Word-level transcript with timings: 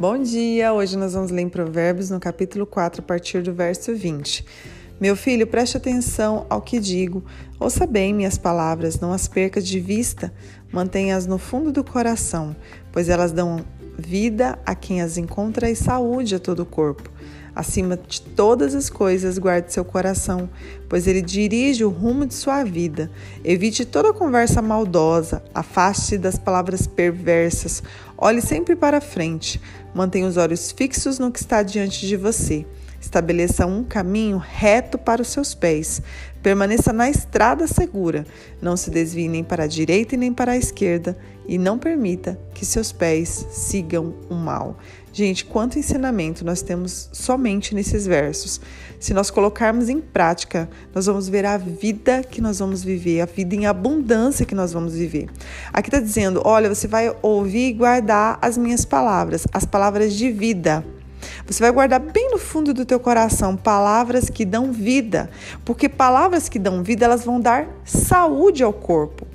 Bom 0.00 0.20
dia! 0.20 0.72
Hoje 0.72 0.98
nós 0.98 1.12
vamos 1.12 1.30
ler 1.30 1.42
em 1.42 1.48
Provérbios 1.48 2.10
no 2.10 2.18
capítulo 2.18 2.66
4, 2.66 3.00
a 3.00 3.04
partir 3.04 3.42
do 3.42 3.54
verso 3.54 3.94
20. 3.94 4.44
Meu 5.00 5.14
filho, 5.14 5.46
preste 5.46 5.76
atenção 5.76 6.46
ao 6.50 6.60
que 6.60 6.80
digo. 6.80 7.24
Ouça 7.60 7.86
bem 7.86 8.12
minhas 8.12 8.36
palavras, 8.36 8.98
não 8.98 9.12
as 9.12 9.28
perca 9.28 9.62
de 9.62 9.78
vista, 9.78 10.34
mantenha-as 10.72 11.28
no 11.28 11.38
fundo 11.38 11.70
do 11.70 11.84
coração, 11.84 12.56
pois 12.90 13.08
elas 13.08 13.30
dão 13.30 13.64
vida 13.96 14.58
a 14.66 14.74
quem 14.74 15.00
as 15.00 15.16
encontra 15.16 15.70
e 15.70 15.76
saúde 15.76 16.34
a 16.34 16.40
todo 16.40 16.64
o 16.64 16.66
corpo. 16.66 17.08
Acima 17.54 17.96
de 17.96 18.20
todas 18.20 18.74
as 18.74 18.90
coisas, 18.90 19.38
guarde 19.38 19.72
seu 19.72 19.84
coração, 19.84 20.50
pois 20.88 21.06
ele 21.06 21.22
dirige 21.22 21.84
o 21.84 21.88
rumo 21.88 22.26
de 22.26 22.34
sua 22.34 22.64
vida. 22.64 23.10
Evite 23.44 23.84
toda 23.84 24.12
conversa 24.12 24.60
maldosa, 24.60 25.42
afaste-se 25.54 26.18
das 26.18 26.36
palavras 26.36 26.86
perversas, 26.86 27.80
olhe 28.18 28.40
sempre 28.40 28.74
para 28.74 29.00
frente, 29.00 29.60
mantenha 29.94 30.26
os 30.26 30.36
olhos 30.36 30.72
fixos 30.72 31.20
no 31.20 31.30
que 31.30 31.38
está 31.38 31.62
diante 31.62 32.08
de 32.08 32.16
você. 32.16 32.66
Estabeleça 33.04 33.66
um 33.66 33.84
caminho 33.84 34.38
reto 34.38 34.96
para 34.96 35.20
os 35.20 35.28
seus 35.28 35.54
pés. 35.54 36.00
Permaneça 36.42 36.90
na 36.90 37.10
estrada 37.10 37.66
segura. 37.66 38.26
Não 38.62 38.78
se 38.78 38.90
desvie 38.90 39.28
nem 39.28 39.44
para 39.44 39.64
a 39.64 39.66
direita 39.66 40.14
e 40.14 40.18
nem 40.18 40.32
para 40.32 40.52
a 40.52 40.56
esquerda. 40.56 41.16
E 41.46 41.58
não 41.58 41.78
permita 41.78 42.38
que 42.54 42.64
seus 42.64 42.92
pés 42.92 43.46
sigam 43.50 44.14
o 44.30 44.34
mal. 44.34 44.78
Gente, 45.12 45.44
quanto 45.44 45.78
ensinamento 45.78 46.46
nós 46.46 46.62
temos 46.62 47.10
somente 47.12 47.74
nesses 47.74 48.06
versos. 48.06 48.58
Se 48.98 49.12
nós 49.12 49.30
colocarmos 49.30 49.90
em 49.90 50.00
prática, 50.00 50.66
nós 50.94 51.04
vamos 51.04 51.28
ver 51.28 51.44
a 51.44 51.58
vida 51.58 52.22
que 52.22 52.40
nós 52.40 52.58
vamos 52.58 52.82
viver, 52.82 53.20
a 53.20 53.26
vida 53.26 53.54
em 53.54 53.66
abundância 53.66 54.46
que 54.46 54.54
nós 54.54 54.72
vamos 54.72 54.94
viver. 54.94 55.28
Aqui 55.74 55.88
está 55.88 56.00
dizendo: 56.00 56.40
olha, 56.42 56.74
você 56.74 56.88
vai 56.88 57.14
ouvir 57.20 57.68
e 57.68 57.72
guardar 57.74 58.38
as 58.40 58.56
minhas 58.56 58.86
palavras, 58.86 59.46
as 59.52 59.66
palavras 59.66 60.14
de 60.14 60.32
vida. 60.32 60.82
Você 61.46 61.62
vai 61.62 61.70
guardar 61.70 62.00
bem 62.00 62.30
no 62.30 62.38
fundo 62.38 62.72
do 62.72 62.86
teu 62.86 62.98
coração 62.98 63.54
palavras 63.54 64.30
que 64.30 64.46
dão 64.46 64.72
vida, 64.72 65.28
porque 65.62 65.90
palavras 65.90 66.48
que 66.48 66.58
dão 66.58 66.82
vida, 66.82 67.04
elas 67.04 67.22
vão 67.22 67.38
dar 67.38 67.68
saúde 67.84 68.62
ao 68.62 68.72
corpo. 68.72 69.26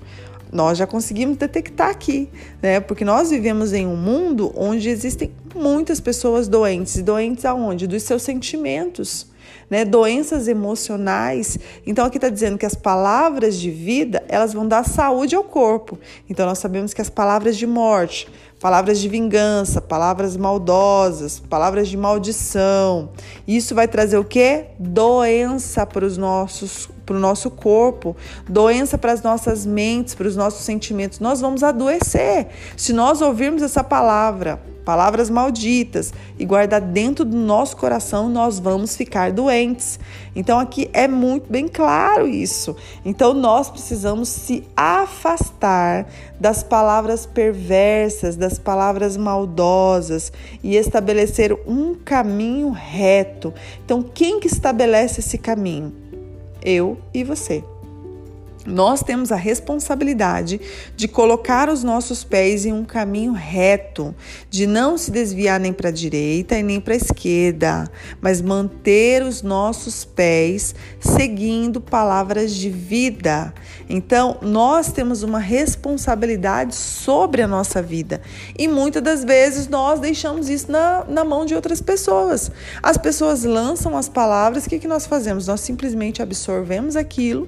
Nós 0.51 0.79
já 0.79 0.87
conseguimos 0.87 1.37
detectar 1.37 1.89
aqui, 1.89 2.27
né? 2.61 2.79
Porque 2.79 3.05
nós 3.05 3.29
vivemos 3.29 3.71
em 3.73 3.85
um 3.85 3.95
mundo 3.95 4.51
onde 4.55 4.89
existem 4.89 5.31
muitas 5.53 5.99
pessoas 5.99 6.47
doentes, 6.47 6.99
doentes 7.03 7.45
aonde? 7.45 7.85
Dos 7.85 8.01
seus 8.01 8.23
sentimentos. 8.23 9.27
Né, 9.69 9.85
doenças 9.85 10.47
emocionais. 10.47 11.59
Então 11.85 12.03
aqui 12.03 12.17
está 12.17 12.27
dizendo 12.27 12.57
que 12.57 12.65
as 12.65 12.73
palavras 12.73 13.55
de 13.55 13.69
vida 13.69 14.23
elas 14.27 14.51
vão 14.51 14.67
dar 14.67 14.83
saúde 14.83 15.35
ao 15.35 15.43
corpo. 15.43 15.99
Então 16.27 16.47
nós 16.47 16.57
sabemos 16.57 16.91
que 16.91 17.01
as 17.01 17.09
palavras 17.09 17.55
de 17.55 17.67
morte, 17.67 18.27
palavras 18.59 18.99
de 18.99 19.07
vingança, 19.07 19.81
palavras 19.81 20.35
maldosas, 20.35 21.39
palavras 21.39 21.87
de 21.87 21.95
maldição. 21.95 23.09
Isso 23.47 23.73
vai 23.73 23.87
trazer 23.87 24.17
o 24.17 24.23
que? 24.23 24.65
Doença 24.77 25.85
para 25.85 26.05
os 26.05 26.17
nossos 26.17 26.89
para 27.05 27.17
o 27.17 27.19
nosso 27.19 27.49
corpo, 27.49 28.15
doença 28.47 28.95
para 28.95 29.11
as 29.11 29.23
nossas 29.23 29.65
mentes, 29.65 30.13
para 30.13 30.27
os 30.27 30.35
nossos 30.35 30.63
sentimentos. 30.63 31.19
Nós 31.19 31.41
vamos 31.41 31.63
adoecer 31.63 32.49
se 32.77 32.93
nós 32.93 33.19
ouvirmos 33.19 33.63
essa 33.63 33.83
palavra 33.83 34.61
palavras 34.89 35.29
malditas 35.29 36.11
e 36.39 36.43
guardar 36.43 36.81
dentro 36.81 37.23
do 37.23 37.37
nosso 37.37 37.77
coração, 37.77 38.27
nós 38.27 38.57
vamos 38.57 38.95
ficar 38.95 39.31
doentes. 39.31 39.99
Então 40.35 40.57
aqui 40.57 40.89
é 40.93 41.07
muito 41.07 41.47
bem 41.47 41.67
claro 41.67 42.27
isso. 42.27 42.75
Então 43.05 43.31
nós 43.31 43.69
precisamos 43.69 44.29
se 44.29 44.63
afastar 44.75 46.07
das 46.39 46.63
palavras 46.63 47.27
perversas, 47.27 48.35
das 48.35 48.48
palavras 48.57 49.17
maldosas 49.17 50.31
e 50.63 50.75
estabelecer 50.75 51.53
um 51.67 51.93
caminho 51.93 52.71
reto. 52.71 53.53
Então 53.85 54.01
quem 54.01 54.39
que 54.39 54.47
estabelece 54.47 55.19
esse 55.19 55.37
caminho? 55.37 55.93
Eu 56.63 56.97
e 57.13 57.23
você. 57.23 57.63
Nós 58.65 59.01
temos 59.01 59.31
a 59.31 59.37
responsabilidade 59.37 60.59
de 60.95 61.07
colocar 61.07 61.69
os 61.69 61.81
nossos 61.81 62.25
pés 62.25 62.65
em 62.65 62.73
um 62.73 62.83
caminho 62.83 63.31
reto, 63.31 64.13
de 64.49 64.67
não 64.67 64.97
se 64.97 65.11
desviar 65.11 65.59
nem 65.59 65.71
para 65.71 65.89
a 65.89 65.93
direita 65.93 66.57
e 66.57 66.63
nem 66.63 66.79
para 66.81 66.93
a 66.93 66.97
esquerda, 66.97 67.89
mas 68.19 68.41
manter 68.41 69.23
os 69.23 69.41
nossos 69.41 70.03
pés 70.03 70.75
seguindo 70.99 71.79
palavras 71.79 72.53
de 72.53 72.69
vida. 72.69 73.53
Então, 73.87 74.37
nós 74.41 74.91
temos 74.91 75.23
uma 75.23 75.39
responsabilidade 75.39 76.75
sobre 76.75 77.41
a 77.41 77.47
nossa 77.47 77.81
vida 77.81 78.21
e 78.57 78.67
muitas 78.67 79.01
das 79.01 79.23
vezes 79.23 79.69
nós 79.69 80.01
deixamos 80.01 80.49
isso 80.49 80.69
na, 80.69 81.05
na 81.07 81.23
mão 81.23 81.45
de 81.45 81.55
outras 81.55 81.81
pessoas. 81.81 82.51
As 82.83 82.97
pessoas 82.97 83.45
lançam 83.45 83.95
as 83.95 84.09
palavras, 84.09 84.65
o 84.65 84.69
que, 84.69 84.79
que 84.79 84.87
nós 84.87 85.07
fazemos? 85.07 85.47
Nós 85.47 85.61
simplesmente 85.61 86.21
absorvemos 86.21 86.97
aquilo 86.97 87.47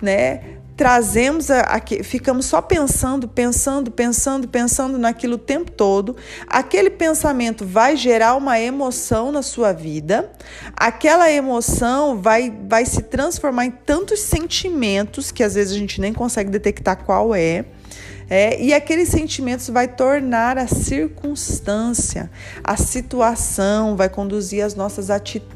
né? 0.00 0.58
Trazemos 0.76 1.52
aqui, 1.52 2.02
ficamos 2.02 2.46
só 2.46 2.60
pensando, 2.60 3.28
pensando, 3.28 3.92
pensando, 3.92 4.48
pensando 4.48 4.98
naquilo 4.98 5.36
o 5.36 5.38
tempo 5.38 5.70
todo. 5.70 6.16
Aquele 6.48 6.90
pensamento 6.90 7.64
vai 7.64 7.96
gerar 7.96 8.34
uma 8.34 8.58
emoção 8.58 9.30
na 9.30 9.40
sua 9.40 9.72
vida. 9.72 10.32
Aquela 10.76 11.30
emoção 11.30 12.20
vai, 12.20 12.52
vai 12.68 12.84
se 12.86 13.02
transformar 13.02 13.66
em 13.66 13.70
tantos 13.70 14.18
sentimentos 14.18 15.30
que 15.30 15.44
às 15.44 15.54
vezes 15.54 15.72
a 15.72 15.78
gente 15.78 16.00
nem 16.00 16.12
consegue 16.12 16.50
detectar 16.50 17.04
qual 17.04 17.32
é. 17.32 17.64
É, 18.28 18.60
e 18.60 18.72
aqueles 18.72 19.10
sentimentos 19.10 19.68
vai 19.68 19.86
tornar 19.86 20.56
a 20.58 20.66
circunstância, 20.66 22.30
a 22.62 22.76
situação, 22.76 23.96
vai 23.96 24.08
conduzir 24.08 24.64
as 24.64 24.74
nossas 24.74 25.10
atitudes, 25.10 25.53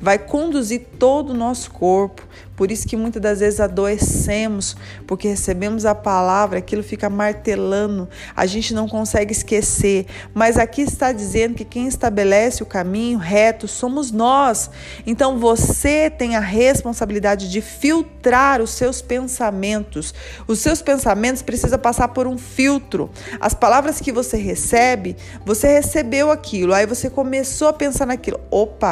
vai 0.00 0.18
conduzir 0.18 0.86
todo 0.98 1.30
o 1.30 1.34
nosso 1.34 1.70
corpo. 1.70 2.22
Por 2.56 2.70
isso 2.70 2.86
que 2.86 2.96
muitas 2.96 3.20
das 3.20 3.40
vezes 3.40 3.58
adoecemos, 3.58 4.76
porque 5.06 5.26
recebemos 5.26 5.84
a 5.84 5.94
palavra, 5.94 6.60
aquilo 6.60 6.82
fica 6.82 7.10
martelando, 7.10 8.08
a 8.34 8.46
gente 8.46 8.72
não 8.72 8.88
consegue 8.88 9.32
esquecer. 9.32 10.06
Mas 10.32 10.56
aqui 10.56 10.82
está 10.82 11.10
dizendo 11.10 11.54
que 11.54 11.64
quem 11.64 11.88
estabelece 11.88 12.62
o 12.62 12.66
caminho 12.66 13.18
reto 13.18 13.66
somos 13.66 14.12
nós. 14.12 14.70
Então 15.04 15.38
você 15.38 16.08
tem 16.08 16.36
a 16.36 16.40
responsabilidade 16.40 17.50
de 17.50 17.60
filtrar 17.60 18.62
os 18.62 18.70
seus 18.70 19.02
pensamentos. 19.02 20.14
Os 20.46 20.60
seus 20.60 20.80
pensamentos 20.80 21.42
precisam 21.42 21.78
passar 21.78 22.08
por 22.08 22.26
um 22.26 22.38
filtro. 22.38 23.10
As 23.40 23.52
palavras 23.52 24.00
que 24.00 24.12
você 24.12 24.36
recebe, 24.36 25.16
você 25.44 25.66
recebeu 25.66 26.30
aquilo, 26.30 26.72
aí 26.72 26.86
você 26.86 27.10
começou 27.10 27.68
a 27.68 27.72
pensar 27.72 28.06
naquilo. 28.06 28.38
Opa, 28.48 28.83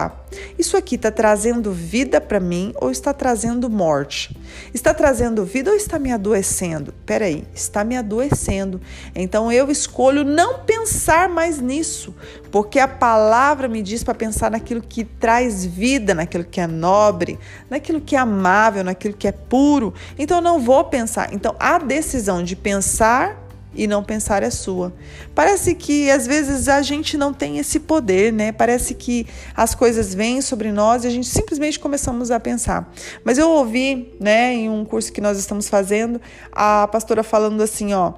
isso 0.59 0.77
aqui 0.77 0.95
está 0.95 1.11
trazendo 1.11 1.73
vida 1.73 2.21
para 2.21 2.41
mim 2.41 2.73
ou 2.81 2.91
está 2.91 3.13
trazendo 3.13 3.69
morte? 3.69 4.37
Está 4.73 4.95
trazendo 4.95 5.45
vida 5.45 5.71
ou 5.71 5.77
está 5.77 5.99
me 5.99 6.13
adoecendo? 6.13 6.95
Peraí, 7.05 7.45
está 7.55 7.85
me 7.85 7.97
adoecendo. 7.97 8.81
Então 9.15 9.51
eu 9.51 9.71
escolho 9.71 10.25
não 10.25 10.61
pensar 10.61 11.29
mais 11.29 11.61
nisso, 11.61 12.15
porque 12.51 12.79
a 12.79 12.89
palavra 12.89 13.69
me 13.69 13.83
diz 13.83 14.03
para 14.03 14.15
pensar 14.15 14.51
naquilo 14.51 14.83
que 14.83 15.05
traz 15.05 15.65
vida, 15.65 16.15
naquilo 16.15 16.45
que 16.45 16.61
é 16.61 16.67
nobre, 16.67 17.39
naquilo 17.69 18.01
que 18.01 18.17
é 18.17 18.19
amável, 18.19 18.85
naquilo 18.85 19.15
que 19.15 19.29
é 19.29 19.33
puro. 19.33 19.93
Então 20.19 20.39
eu 20.39 20.43
não 20.43 20.61
vou 20.61 20.85
pensar. 20.85 21.33
Então 21.33 21.55
a 21.59 21.79
decisão 21.79 22.43
de 22.43 22.57
pensar 22.57 23.42
e 23.75 23.87
não 23.87 24.03
pensar 24.03 24.43
é 24.43 24.51
sua. 24.51 24.93
Parece 25.35 25.75
que 25.75 26.11
às 26.11 26.27
vezes 26.27 26.69
a 26.69 26.83
gente 26.83 27.17
não 27.17 27.33
tem 27.33 27.59
esse 27.59 27.81
poder, 27.81 28.33
né? 28.33 28.53
Parece 28.53 28.95
que 28.95 29.27
as 29.57 29.75
coisas 29.75 30.15
vêm 30.15 30.41
sobre 30.41 30.71
nós 30.71 31.05
e 31.05 31.07
a 31.07 31.11
gente 31.11 31.29
simplesmente 31.29 31.79
começamos 31.79 32.31
a 32.31 32.39
pensar. 32.39 32.93
Mas 33.25 33.39
eu 33.39 33.49
ouvi, 33.49 34.15
né, 34.21 34.55
em 34.55 34.71
um 34.71 34.85
curso 34.85 35.13
que 35.13 35.21
nós 35.21 35.39
estamos 35.39 35.69
fazendo, 35.69 36.21
a 36.51 36.87
pastora 36.89 37.23
falando 37.23 37.63
assim, 37.63 37.93
ó, 37.95 38.15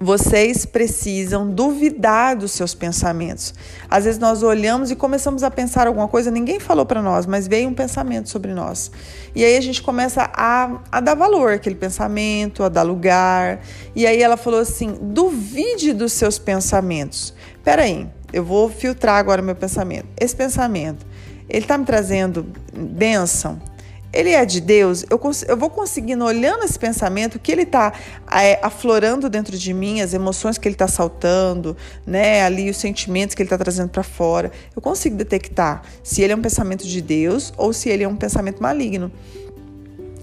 vocês 0.00 0.64
precisam 0.64 1.50
duvidar 1.50 2.36
dos 2.36 2.52
seus 2.52 2.74
pensamentos. 2.74 3.52
Às 3.90 4.04
vezes 4.04 4.20
nós 4.20 4.42
olhamos 4.42 4.90
e 4.90 4.96
começamos 4.96 5.42
a 5.42 5.50
pensar 5.50 5.86
alguma 5.86 6.06
coisa, 6.06 6.30
ninguém 6.30 6.60
falou 6.60 6.86
para 6.86 7.02
nós, 7.02 7.26
mas 7.26 7.48
veio 7.48 7.68
um 7.68 7.74
pensamento 7.74 8.28
sobre 8.28 8.54
nós. 8.54 8.90
E 9.34 9.44
aí 9.44 9.56
a 9.56 9.60
gente 9.60 9.82
começa 9.82 10.30
a, 10.32 10.80
a 10.90 11.00
dar 11.00 11.14
valor 11.14 11.52
àquele 11.52 11.74
pensamento, 11.74 12.62
a 12.62 12.68
dar 12.68 12.82
lugar. 12.82 13.60
E 13.94 14.06
aí 14.06 14.22
ela 14.22 14.36
falou 14.36 14.60
assim: 14.60 14.96
duvide 15.00 15.92
dos 15.92 16.12
seus 16.12 16.38
pensamentos. 16.38 17.34
Peraí, 17.64 18.08
eu 18.32 18.44
vou 18.44 18.68
filtrar 18.68 19.16
agora 19.16 19.42
meu 19.42 19.56
pensamento. 19.56 20.06
Esse 20.18 20.36
pensamento, 20.36 21.04
ele 21.48 21.64
está 21.64 21.76
me 21.76 21.84
trazendo 21.84 22.46
bênção? 22.72 23.60
Ele 24.12 24.30
é 24.30 24.44
de 24.44 24.60
Deus, 24.60 25.04
eu, 25.10 25.20
eu 25.46 25.56
vou 25.56 25.68
conseguindo, 25.68 26.24
olhando 26.24 26.64
esse 26.64 26.78
pensamento, 26.78 27.38
que 27.38 27.52
ele 27.52 27.62
está 27.62 27.92
é, 28.32 28.58
aflorando 28.62 29.28
dentro 29.28 29.56
de 29.56 29.74
mim, 29.74 30.00
as 30.00 30.14
emoções 30.14 30.56
que 30.56 30.66
ele 30.66 30.74
está 30.74 30.88
saltando, 30.88 31.76
né, 32.06 32.42
ali 32.42 32.70
os 32.70 32.76
sentimentos 32.78 33.34
que 33.34 33.42
ele 33.42 33.46
está 33.46 33.58
trazendo 33.58 33.90
para 33.90 34.02
fora, 34.02 34.50
eu 34.74 34.80
consigo 34.80 35.16
detectar 35.16 35.82
se 36.02 36.22
ele 36.22 36.32
é 36.32 36.36
um 36.36 36.40
pensamento 36.40 36.86
de 36.86 37.02
Deus 37.02 37.52
ou 37.56 37.72
se 37.72 37.88
ele 37.90 38.02
é 38.02 38.08
um 38.08 38.16
pensamento 38.16 38.62
maligno. 38.62 39.12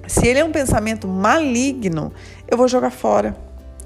Se 0.08 0.28
ele 0.28 0.40
é 0.40 0.46
um 0.46 0.52
pensamento 0.52 1.08
maligno, 1.08 2.14
eu 2.48 2.58
vou 2.58 2.68
jogar 2.68 2.92
fora. 2.92 3.36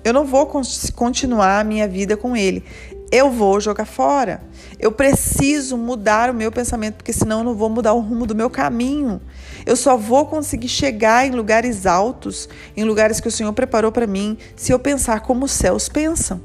Eu 0.04 0.14
não 0.14 0.26
vou 0.26 0.48
continuar 0.96 1.60
a 1.60 1.64
minha 1.64 1.88
vida 1.88 2.16
com 2.16 2.36
ele. 2.36 2.64
Eu 3.12 3.32
vou 3.32 3.60
jogar 3.60 3.86
fora. 3.86 4.42
Eu 4.80 4.92
preciso 4.92 5.78
mudar 5.78 6.30
o 6.30 6.34
meu 6.34 6.52
pensamento, 6.52 6.96
porque 6.96 7.14
senão 7.14 7.40
eu 7.40 7.44
não 7.44 7.56
vou 7.56 7.70
mudar 7.70 7.94
o 7.94 8.00
rumo 8.00 8.26
do 8.26 8.36
meu 8.36 8.50
caminho. 8.50 9.22
Eu 9.66 9.76
só 9.76 9.98
vou 9.98 10.26
conseguir 10.26 10.70
chegar 10.70 11.26
em 11.26 11.32
lugares 11.32 11.86
altos, 11.86 12.48
em 12.78 12.84
lugares 12.84 13.20
que 13.20 13.28
o 13.28 13.32
Senhor 13.32 13.52
preparou 13.54 13.92
para 13.92 14.08
mim, 14.08 14.38
se 14.56 14.72
eu 14.72 14.80
pensar 14.80 15.22
como 15.22 15.46
os 15.46 15.52
céus 15.52 15.90
pensam. 15.90 16.42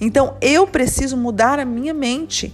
Então 0.00 0.36
eu 0.40 0.66
preciso 0.66 1.16
mudar 1.16 1.58
a 1.58 1.64
minha 1.64 1.94
mente 1.94 2.52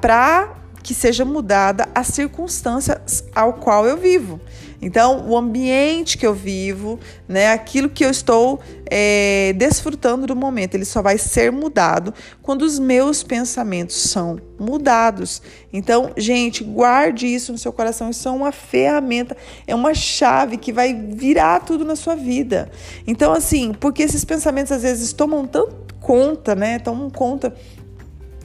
para 0.00 0.54
que 0.82 0.94
seja 0.94 1.24
mudada 1.24 1.88
as 1.94 2.08
circunstâncias 2.08 3.24
ao 3.34 3.54
qual 3.54 3.86
eu 3.86 3.96
vivo. 3.96 4.40
Então, 4.80 5.26
o 5.28 5.36
ambiente 5.36 6.18
que 6.18 6.26
eu 6.26 6.34
vivo, 6.34 6.98
né, 7.28 7.50
aquilo 7.52 7.88
que 7.88 8.04
eu 8.04 8.10
estou 8.10 8.60
é, 8.90 9.52
desfrutando 9.56 10.26
do 10.26 10.36
momento, 10.36 10.74
ele 10.74 10.84
só 10.84 11.00
vai 11.02 11.18
ser 11.18 11.50
mudado 11.50 12.12
quando 12.42 12.62
os 12.62 12.78
meus 12.78 13.22
pensamentos 13.22 13.96
são 13.96 14.38
mudados. 14.58 15.42
Então, 15.72 16.12
gente, 16.16 16.62
guarde 16.62 17.26
isso 17.26 17.52
no 17.52 17.58
seu 17.58 17.72
coração. 17.72 18.10
Isso 18.10 18.28
é 18.28 18.30
uma 18.30 18.52
ferramenta, 18.52 19.36
é 19.66 19.74
uma 19.74 19.94
chave 19.94 20.56
que 20.56 20.72
vai 20.72 20.94
virar 20.94 21.60
tudo 21.60 21.84
na 21.84 21.96
sua 21.96 22.14
vida. 22.14 22.70
Então, 23.06 23.32
assim, 23.32 23.72
porque 23.72 24.02
esses 24.02 24.24
pensamentos 24.24 24.72
às 24.72 24.82
vezes 24.82 25.12
tomam 25.12 25.46
tanto 25.46 25.86
conta, 26.00 26.54
né? 26.54 26.78
Tomam 26.78 27.10
conta 27.10 27.52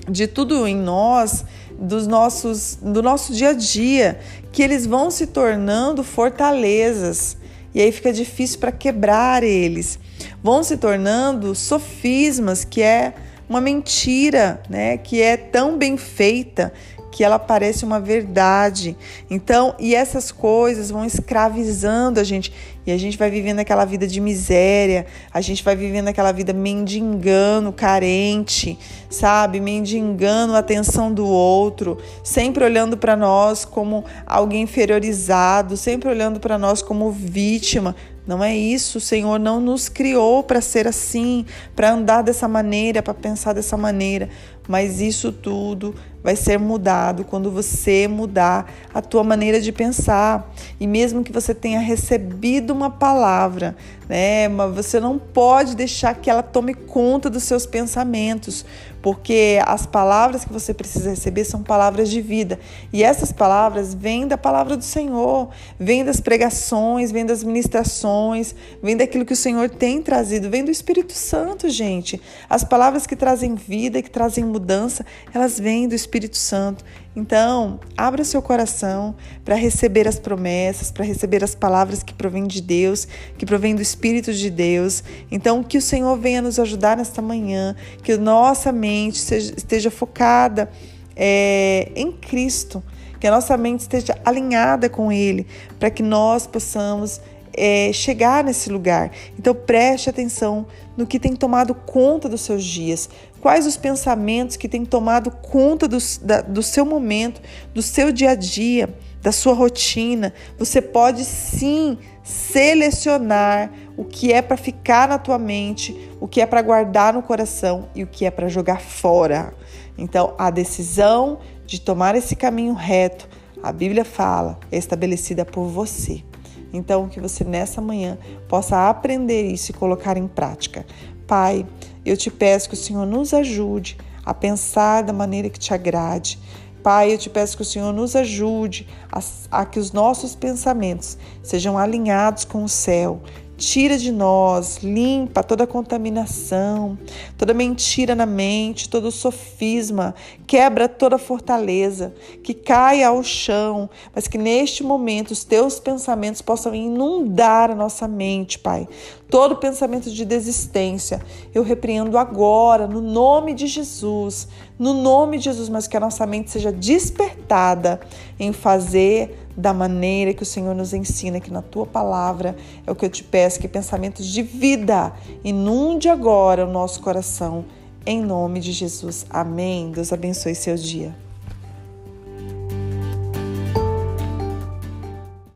de 0.10 0.26
tudo 0.28 0.68
em 0.68 0.76
nós, 0.76 1.46
dos 1.82 2.06
nossos, 2.06 2.78
do 2.80 3.02
nosso 3.02 3.34
dia 3.34 3.50
a 3.50 3.54
dia, 3.54 4.20
que 4.52 4.62
eles 4.62 4.86
vão 4.86 5.10
se 5.10 5.26
tornando 5.26 6.04
fortalezas. 6.04 7.36
E 7.74 7.82
aí 7.82 7.92
fica 7.92 8.14
difícil 8.14 8.60
para 8.60 8.72
quebrar 8.72 9.44
eles. 9.44 9.98
Vão 10.44 10.64
se 10.64 10.78
tornando 10.78 11.56
sofismas, 11.56 12.64
que 12.64 12.82
é 12.82 13.14
uma 13.50 13.60
mentira, 13.60 14.62
né? 14.70 14.98
Que 14.98 15.22
é 15.22 15.36
tão 15.36 15.78
bem 15.78 15.98
feita 15.98 16.72
que 17.12 17.24
ela 17.24 17.38
parece 17.38 17.84
uma 17.84 18.00
verdade. 18.00 18.96
Então, 19.30 19.76
e 19.78 19.94
essas 19.94 20.32
coisas 20.32 20.90
vão 20.90 21.04
escravizando 21.04 22.20
a 22.20 22.24
gente 22.24 22.54
e 22.86 22.92
a 22.92 22.98
gente 22.98 23.18
vai 23.18 23.30
vivendo 23.30 23.60
aquela 23.60 23.86
vida 23.86 24.08
de 24.08 24.20
miséria, 24.20 25.06
a 25.32 25.40
gente 25.40 25.64
vai 25.64 25.76
vivendo 25.76 26.08
aquela 26.08 26.32
vida 26.32 26.52
mendigando, 26.52 27.72
carente, 27.72 28.78
sabe? 29.10 29.60
Mendigando 29.60 30.56
a 30.56 30.60
atenção 30.60 31.14
do 31.14 31.26
outro, 31.28 31.98
sempre 32.24 32.64
olhando 32.64 32.98
para 32.98 33.16
nós 33.16 33.66
como 33.66 34.04
alguém 34.26 34.64
inferiorizado, 34.64 35.78
sempre 35.78 36.10
olhando 36.10 36.40
para 36.40 36.58
nós 36.58 36.82
como 36.82 37.12
vítima. 37.12 37.96
Não 38.26 38.44
é 38.44 38.56
isso, 38.56 39.00
o 39.00 39.02
Senhor 39.02 39.40
não 39.40 39.60
nos 39.60 39.90
criou 39.90 40.44
para 40.44 40.62
ser 40.62 40.88
assim, 40.88 41.46
para 41.76 41.92
andar 41.92 42.22
dessa 42.22 42.48
maneira, 42.48 43.02
para 43.02 43.14
pensar 43.14 43.54
dessa 43.54 43.76
maneira, 43.76 44.30
mas 44.68 45.02
isso 45.02 45.32
tudo 45.32 45.96
vai 46.24 46.36
ser 46.36 46.60
mudado 46.60 47.24
quando 47.24 47.52
você 47.52 48.08
mudar 48.08 48.72
a 48.94 49.02
tua 49.02 49.24
maneira 49.24 49.60
de 49.60 49.72
pensar. 49.72 50.54
E 50.80 50.88
mesmo 50.88 51.24
que 51.24 51.32
você 51.32 51.54
tenha 51.54 51.80
recebido 51.80 52.72
uma 52.72 52.90
palavra, 52.90 53.76
né, 54.08 54.48
mas 54.50 54.76
você 54.76 55.00
não 55.00 55.18
pode 55.18 55.76
deixar 55.76 56.14
que 56.16 56.30
ela 56.30 56.44
tome 56.44 56.74
conta 56.74 57.30
dos 57.30 57.44
seus 57.44 57.66
pensamentos, 57.66 58.66
porque 59.02 59.60
as 59.66 59.86
palavras 59.86 60.46
que 60.46 60.54
você 60.54 60.74
precisa 60.74 61.10
receber 61.10 61.46
são 61.46 61.64
palavras 61.64 62.10
de 62.10 62.22
vida. 62.22 62.60
E 62.94 63.04
essas 63.04 63.32
palavras 63.32 63.94
vêm 63.94 64.28
da 64.28 64.38
palavra 64.38 64.78
do 64.78 64.84
Senhor, 64.84 65.50
vêm 65.80 66.04
das 66.04 66.20
pregações, 66.20 67.12
vêm 67.12 67.26
das 67.26 67.44
ministrações, 67.44 68.54
vêm 68.84 68.96
daquilo 68.96 69.26
que 69.26 69.34
o 69.34 69.36
Senhor 69.36 69.70
tem 69.70 70.02
trazido, 70.02 70.50
vêm 70.50 70.64
do 70.64 70.72
Espírito 70.72 71.14
Santo, 71.14 71.70
gente. 71.70 72.22
As 72.50 72.64
palavras 72.64 73.08
que 73.08 73.16
trazem 73.16 73.56
vida, 73.56 74.02
que 74.02 74.10
trazem 74.10 74.44
mudança, 74.44 75.06
elas 75.34 75.60
vêm 75.60 75.88
do 75.88 75.96
Espírito 76.12 76.36
Santo. 76.36 76.84
Então, 77.16 77.80
abra 77.96 78.26
seu 78.26 78.42
coração 78.42 79.16
para 79.46 79.56
receber 79.56 80.10
as 80.10 80.20
promessas, 80.20 80.92
para 80.92 81.06
receber 81.06 81.42
as 81.42 81.56
palavras 81.56 82.04
que 82.04 82.14
provêm 82.14 82.46
de 82.46 82.62
Deus, 82.62 83.08
que 83.38 83.46
provêm 83.46 83.74
do 83.74 83.82
Espírito 83.82 84.34
de 84.34 84.50
Deus. 84.50 85.04
Então, 85.32 85.64
que 85.64 85.78
o 85.78 85.82
Senhor 85.82 86.18
venha 86.18 86.42
nos 86.42 86.60
ajudar 86.60 86.98
nesta 86.98 87.22
manhã, 87.22 87.76
que 88.04 88.18
nossa 88.18 88.74
mente 88.74 89.16
esteja 89.34 89.90
focada 89.90 90.70
é, 91.16 91.90
em 91.96 92.12
Cristo, 92.12 92.84
que 93.18 93.26
a 93.26 93.32
nossa 93.32 93.56
mente 93.56 93.82
esteja 93.82 94.18
alinhada 94.26 94.90
com 94.90 95.12
Ele, 95.14 95.48
para 95.80 95.90
que 95.90 96.04
nós 96.04 96.46
possamos 96.46 97.22
é, 97.54 97.92
chegar 97.94 98.44
nesse 98.44 98.70
lugar. 98.70 99.12
Então 99.38 99.54
preste 99.54 100.10
atenção 100.10 100.66
no 100.96 101.06
que 101.06 101.20
tem 101.20 101.36
tomado 101.36 101.74
conta 101.74 102.28
dos 102.30 102.42
seus 102.42 102.64
dias. 102.64 103.10
Quais 103.40 103.66
os 103.66 103.78
pensamentos 103.78 104.56
que 104.56 104.70
têm 104.70 104.86
tomado 104.86 105.32
conta 105.32 105.88
do, 105.88 105.98
da, 106.22 106.42
do 106.42 106.62
seu 106.62 106.86
momento, 106.86 107.42
do 107.74 107.82
seu 107.82 108.12
dia 108.12 108.32
a 108.32 108.36
dia, 108.36 108.90
da 109.22 109.32
sua 109.32 109.54
rotina. 109.54 110.34
Você 110.58 110.82
pode 110.82 111.24
sim 111.24 111.98
selecionar 112.24 113.72
o 113.96 114.04
que 114.04 114.34
é 114.34 114.42
para 114.42 114.58
ficar 114.58 115.08
na 115.08 115.18
tua 115.18 115.38
mente, 115.38 116.10
o 116.20 116.28
que 116.28 116.42
é 116.42 116.46
para 116.46 116.62
guardar 116.62 117.14
no 117.14 117.22
coração 117.22 117.90
e 117.96 118.04
o 118.04 118.08
que 118.08 118.26
é 118.26 118.32
para 118.32 118.48
jogar 118.48 118.82
fora. 118.82 119.54
Então, 119.98 120.34
a 120.38 120.50
decisão 120.50 121.40
de 121.66 121.80
tomar 121.80 122.16
esse 122.16 122.36
caminho 122.36 122.74
reto, 122.74 123.30
a 123.62 123.72
Bíblia 123.72 124.04
fala, 124.04 124.60
é 124.72 124.78
estabelecida 124.78 125.46
por 125.46 125.66
você. 125.66 126.24
Então, 126.74 127.08
que 127.08 127.20
você 127.20 127.44
nessa 127.44 127.82
manhã 127.82 128.18
possa 128.48 128.90
aprender 128.90 129.44
isso 129.44 129.72
e 129.72 129.74
colocar 129.74 130.18
em 130.18 130.28
prática. 130.28 130.86
Pai, 131.28 131.66
eu 132.06 132.18
te 132.18 132.30
peço 132.30 132.70
que 132.70 132.76
o 132.76 132.78
Senhor 132.78 133.06
nos 133.06 133.34
ajude 133.34 133.98
a 134.26 134.34
pensar 134.34 135.04
da 135.04 135.14
maneira 135.14 135.50
que 135.50 135.60
te 135.60 135.74
agrade. 135.74 136.40
Pai, 136.84 137.14
eu 137.14 137.18
te 137.18 137.30
peço 137.30 137.56
que 137.56 137.62
o 137.62 137.66
Senhor 137.66 137.94
nos 137.94 138.16
ajude 138.16 138.88
a, 139.12 139.20
a 139.52 139.66
que 139.66 139.80
os 139.80 139.92
nossos 139.92 140.36
pensamentos 140.36 141.18
sejam 141.44 141.78
alinhados 141.78 142.44
com 142.44 142.64
o 142.64 142.70
céu, 142.70 143.22
Tira 143.62 143.96
de 143.96 144.12
nós, 144.12 144.80
limpa 144.82 145.44
toda 145.44 145.68
contaminação, 145.68 146.98
toda 147.38 147.54
mentira 147.54 148.16
na 148.16 148.26
mente, 148.26 148.90
todo 148.90 149.12
sofisma, 149.12 150.16
quebra 150.48 150.90
toda 150.90 151.20
fortaleza, 151.20 152.12
que 152.44 152.56
caia 152.56 153.10
ao 153.10 153.24
chão, 153.24 153.88
mas 154.16 154.28
que 154.28 154.36
neste 154.36 154.84
momento 154.84 155.30
os 155.30 155.44
teus 155.44 155.80
pensamentos 155.80 156.42
possam 156.42 156.74
inundar 156.74 157.70
a 157.70 157.76
nossa 157.76 158.08
mente, 158.08 158.58
Pai. 158.58 158.88
Todo 159.32 159.56
pensamento 159.56 160.12
de 160.12 160.26
desistência, 160.26 161.22
eu 161.56 161.64
repreendo 161.64 162.18
agora, 162.18 162.86
no 162.86 163.00
nome 163.00 163.54
de 163.54 163.66
Jesus, 163.66 164.50
no 164.78 164.94
nome 164.94 165.38
de 165.38 165.46
Jesus, 165.46 165.70
mas 165.70 165.88
que 165.88 165.96
a 165.96 166.02
nossa 166.02 166.28
mente 166.28 166.52
seja 166.52 166.70
despertada 166.70 168.02
em 168.38 168.52
fazer 168.52 169.48
da 169.56 169.74
maneira 169.74 170.34
que 170.34 170.44
o 170.44 170.46
Senhor 170.46 170.76
nos 170.76 170.94
ensina, 170.94 171.40
que 171.40 171.50
na 171.50 171.62
tua 171.62 171.86
palavra 171.86 172.58
é 172.86 172.92
o 172.92 172.96
que 172.96 173.06
eu 173.06 173.10
te 173.10 173.24
peço, 173.24 173.62
que 173.62 173.70
pensamentos 173.70 174.28
de 174.28 174.44
vida 174.44 175.14
inunde 175.46 176.10
agora 176.10 176.68
o 176.68 176.70
nosso 176.70 177.00
coração, 177.02 177.64
em 178.06 178.22
nome 178.22 178.60
de 178.60 178.74
Jesus. 178.74 179.26
Amém. 179.30 179.92
Deus 179.92 180.12
abençoe 180.12 180.54
seu 180.56 180.76
dia. 180.76 181.16